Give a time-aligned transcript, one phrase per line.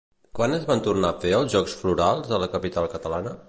[0.37, 3.37] Quan es van tornar a fer els Jocs Florals a la capital catalana?